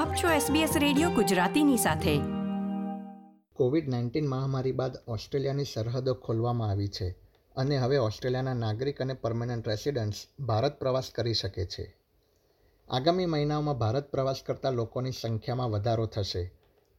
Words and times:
આપ 0.00 0.14
છો 0.14 0.54
SBS 0.54 0.78
radio 0.78 1.10
ગુજરાતીની 1.10 1.76
સાથે. 1.76 2.20
કોવિડ 3.52 3.88
નાઇન્ટીન 3.88 4.28
મહામારી 4.28 4.72
બાદ 4.72 4.96
ઓસ્ટ્રેલિયાની 5.08 5.64
સરહદો 5.64 6.14
ખોલવામાં 6.14 6.70
આવી 6.70 6.88
છે 6.88 7.10
અને 7.56 7.78
હવે 7.78 7.96
ઓસ્ટ્રેલિયાના 7.96 8.54
નાગરિક 8.54 9.02
અને 9.02 9.14
પરમેનન્ટ 9.14 9.68
રેસિડન્ટ્સ 9.68 10.26
ભારત 10.40 10.78
પ્રવાસ 10.78 11.10
કરી 11.14 11.34
શકે 11.34 11.66
છે. 11.66 11.96
આગામી 12.90 13.26
મહિનાઓમાં 13.26 13.78
ભારત 13.78 14.10
પ્રવાસ 14.10 14.36
કરતા 14.46 14.70
લોકોની 14.70 15.12
સંખ્યામાં 15.12 15.70
વધારો 15.70 16.06
થશે 16.06 16.52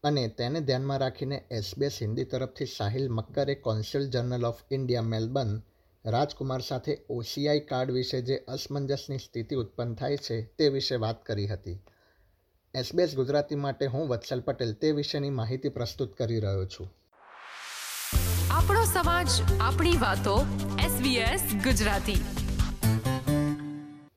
અને 0.03 0.27
તેને 0.27 0.61
ધ્યાનમાં 0.61 0.97
રાખીને 0.97 1.43
એસબીએસ 1.51 1.97
હિન્દી 2.01 2.23
તરફથી 2.23 2.65
Sahil 2.65 3.09
મક્કરે 3.09 3.55
consul 3.55 4.09
general 4.09 4.45
of 4.45 4.55
India 4.71 5.01
Melbourne 5.01 5.61
Rajkumar 6.05 6.61
સાથે 6.61 6.97
ઓસીઆઈ 7.09 7.59
કાર્ડ 7.59 7.91
વિશે 7.91 8.21
જે 8.21 8.37
અસમંજસની 8.37 9.17
સ્થિતિ 9.17 9.55
ઉત્પન્ન 9.55 9.93
થાય 9.93 10.17
છે 10.17 10.41
તે 10.45 10.69
વિશે 10.69 10.95
વાત 10.95 11.25
કરી 11.25 11.47
હતી. 11.47 11.83
એસબીએસ 12.75 13.15
ગુજરાતી 13.15 13.55
માટે 13.55 13.85
હું 13.85 14.09
વત્સલ 14.09 14.41
પટેલ 14.41 14.73
તે 14.73 14.91
વિશેની 14.91 15.29
માહિતી 15.29 15.69
પ્રસ્તુત 15.69 16.13
કરી 16.15 16.39
રહ્યો 16.39 16.65
છું. 16.65 16.87
આપણો 18.51 18.83
સમાજ 18.83 19.27
આપણી 19.61 19.97
વાતો 19.97 20.35
એસબીએસ 20.85 21.41
ગુજરાતી. 21.63 22.21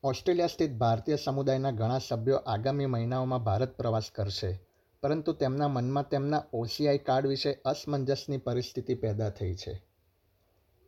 ઓસ્ટ્રેલિયા 0.03 0.47
સ્થિત 0.47 0.71
ભારતીય 0.71 1.15
સમુદાયના 1.15 1.71
ઘણા 1.71 1.97
સભ્યો 2.07 2.35
આગામી 2.35 2.85
મહિનાઓમાં 2.85 3.43
ભારત 3.43 3.77
પ્રવાસ 3.77 4.03
કરશે 4.15 4.59
પરંતુ 5.03 5.33
તેમના 5.33 5.67
મનમાં 5.67 6.09
તેમના 6.09 6.43
ઓસીઆઈ 6.53 6.97
કાર્ડ 6.97 7.27
વિશે 7.27 7.53
અસમંજસની 7.65 8.37
પરિસ્થિતિ 8.37 8.95
પેદા 8.95 9.29
થઈ 9.29 9.55
છે. 9.55 9.85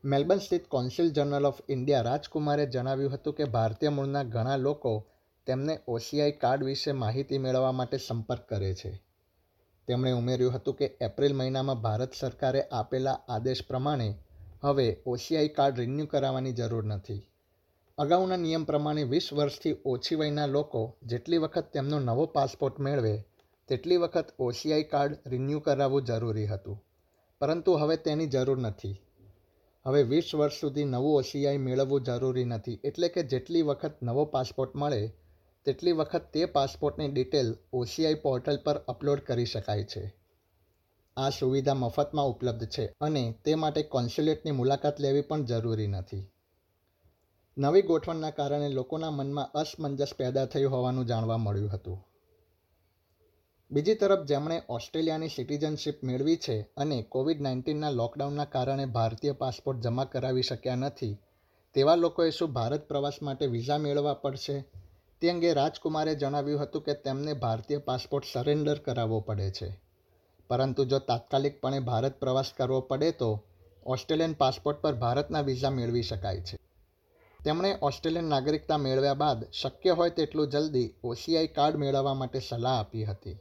મેલબર્ન 0.04 0.40
સ્થિત 0.40 0.68
કોન્સિલ 0.68 1.12
જનરલ 1.12 1.46
ઓફ 1.46 1.62
ઇન્ડિયા 1.70 2.02
રાજકુમારે 2.02 2.66
જણાવ્યું 2.66 3.14
હતું 3.14 3.34
કે 3.34 3.44
ભારતીય 3.44 3.90
મૂળના 3.90 4.24
ઘણા 4.24 4.56
લોકો 4.56 5.08
તેમને 5.48 5.80
ઓસીઆઈ 5.88 6.32
કાર્ડ 6.32 6.64
વિશે 6.64 6.92
માહિતી 6.92 7.38
મેળવવા 7.38 7.72
માટે 7.72 7.98
સંપર્ક 7.98 8.50
કરે 8.50 8.74
છે. 8.74 8.92
તેમણે 9.88 10.12
ઉમેર્યું 10.12 10.54
હતું 10.54 10.76
કે 10.76 10.86
એપ્રિલ 11.02 11.34
મહિનામાં 11.34 11.82
ભારત 11.82 12.14
સરકારે 12.14 12.64
આપેલા 12.72 13.18
આદેશ 13.30 13.64
પ્રમાણે 13.68 14.10
હવે 14.64 14.88
ઓસીઆઈ 15.06 15.48
કાર્ડ 15.48 15.80
રિન્યૂ 15.80 16.08
કરાવવાની 16.08 16.54
જરૂર 16.54 16.84
નથી. 16.84 17.22
અગાઉના 17.98 18.36
નિયમ 18.36 18.64
પ્રમાણે 18.64 19.04
વીસ 19.04 19.34
વર્ષથી 19.34 19.76
ઓછી 19.86 20.16
વયના 20.16 20.46
લોકો 20.46 20.82
જેટલી 21.04 21.38
વખત 21.38 21.72
તેમનો 21.74 22.00
નવો 22.00 22.26
પાસપોર્ટ 22.26 22.80
મેળવે, 22.80 23.26
તેટલી 23.70 23.98
વખત 23.98 24.34
ઓસીઆઈ 24.40 24.84
કાર્ડ 24.84 25.18
રિન્યૂ 25.28 25.60
કરાવવું 25.60 26.04
જરૂરી 26.04 26.46
હતું. 26.46 26.84
પરંતુ 27.42 27.74
હવે 27.74 27.98
તેની 27.98 28.28
જરૂર 28.28 28.58
નથી. 28.58 28.96
હવે 29.86 30.04
વીસ 30.04 30.36
વર્ષ 30.36 30.60
સુધી 30.60 30.84
નવું 30.84 31.18
ઓસીઆઈ 31.18 31.58
મેળવવું 31.58 32.02
જરૂરી 32.02 32.44
નથી. 32.44 32.80
એટલે 32.84 33.08
કે 33.08 33.24
જેટલી 33.24 33.62
વખત 33.62 34.04
નવો 34.04 34.26
પાસપોર્ટ 34.26 34.76
મળે 34.76 35.14
તેટલી 35.68 35.92
વખત 35.92 36.28
તે 36.34 36.46
પાસપોર્ટની 36.46 37.08
ડિટેલ 37.12 37.56
ઓસીઆઈ 37.74 38.14
પોર્ટલ 38.14 38.58
પર 38.58 38.78
અપલોડ 38.88 39.20
કરી 39.20 39.46
શકાય 39.46 39.84
છે. 39.84 40.04
આ 41.18 41.30
સુવિધા 41.30 41.74
મફતમાં 41.74 42.26
ઉપલબ્ધ 42.26 42.68
છે 42.68 42.86
અને 43.02 43.36
તે 43.46 43.56
માટે 43.56 43.84
કોન્સ્યુલેટની 43.84 44.52
મુલાકાત 44.52 45.00
લેવી 45.00 45.22
પણ 45.22 45.46
જરૂરી 45.46 45.88
નથી. 45.88 46.32
નવી 47.58 47.82
ગોઠવણના 47.82 48.30
કારણે 48.30 48.70
લોકોના 48.70 49.12
મનમાં 49.12 49.52
અસમંજસ 49.54 50.14
પેદા 50.18 50.46
થયું 50.46 50.72
હોવાનું 50.72 51.06
જાણવા 51.06 51.38
મળ્યું 51.38 51.72
હતું. 51.72 52.00
બીજી 53.72 53.96
તરફ 53.96 54.26
જેમણે 54.26 54.62
ઓસ્ટ્રેલિયાની 54.70 55.28
સિટીઝનશીપ 55.28 56.04
મેળવી 56.04 56.38
છે 56.38 56.62
અને 56.78 57.02
કોવિડ 57.02 57.42
નાઇન્ટીનના 57.42 57.90
લોકડાઉનના 57.90 58.46
કારણે 58.46 58.86
ભારતીય 58.86 59.32
પાસપોર્ટ 59.32 59.80
જમા 59.80 60.06
કરાવી 60.06 60.42
શક્યા 60.42 60.76
નથી, 60.76 61.20
તેવા 61.74 61.96
લોકોએ 61.96 62.30
શું 62.30 62.54
ભારત 62.54 62.88
પ્રવાસ 62.88 63.14
માટે 63.22 63.46
વિઝા 63.46 63.78
મેળવવા 63.78 64.14
પડશે? 64.14 64.66
તે 65.22 65.30
અંગે 65.30 65.54
રાજકુમારે 65.54 66.16
જણાવ્યું 66.16 66.62
હતું 66.62 66.82
કે 66.82 66.94
તેમને 66.94 67.34
ભારતીય 67.34 67.78
પાસપોર્ટ 67.78 68.26
સરેન્ડર 68.34 68.78
કરાવવો 68.78 69.20
પડે 69.20 69.52
છે. 69.52 69.80
પરંતુ 70.50 70.86
જો 70.86 71.00
તાત્કાલિકપણે 71.00 71.80
ભારત 71.80 72.20
પ્રવાસ 72.20 72.54
કરવો 72.58 72.80
પડે 72.82 73.12
તો 73.12 73.44
ઓસ્ટ્રેલિયન 73.86 74.34
પાસપોર્ટ 74.34 74.82
પર 74.82 74.94
ભારતના 74.94 75.42
વિઝા 75.42 75.70
મેળવી 75.70 76.02
શકાય 76.02 76.42
છે. 76.42 76.58
તેમણે 77.46 77.78
ઓસ્ટ્રેલિયન 77.82 78.24
નાગરિકતા 78.24 78.78
મેળવ્યા 78.78 79.14
બાદ 79.14 79.44
શક્ય 79.52 79.92
હોય 79.92 80.10
તેટલું 80.10 80.50
જલ્દી 80.50 80.96
ઓસીઆઈ 81.04 81.48
કાર્ડ 81.48 81.76
મેળવવા 81.76 82.14
માટે 82.14 82.40
સલાહ 82.40 82.80
આપી 82.80 83.04
હતી. 83.04 83.38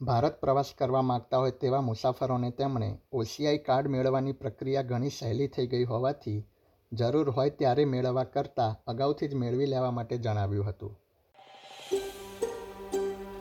ભારત 0.00 0.40
પ્રવાસ 0.40 0.74
કરવા 0.78 1.02
માગતા 1.02 1.38
હોય 1.38 1.50
તેવા 1.50 1.80
મુસાફરોને 1.80 2.50
તેમણે 2.50 2.98
ઓસીઆઈ 3.12 3.58
કાર્ડ 3.58 3.88
મેળવવાની 3.88 4.32
પ્રક્રિયા 4.32 4.82
ઘણી 4.82 5.10
સહેલી 5.10 5.46
થઈ 5.46 5.66
ગઈ 5.66 5.84
હોવાથી 5.84 6.46
જરૂર 6.92 7.30
હોય 7.30 7.50
ત્યારે 7.50 7.84
મેળવવા 7.84 8.24
કરતાં 8.24 8.76
અગાઉથી 8.86 9.28
જ 9.28 9.34
મેળવી 9.34 9.66
લેવા 9.66 9.90
માટે 9.90 10.18
જણાવ્યું 10.18 10.68
હતું. 10.68 10.96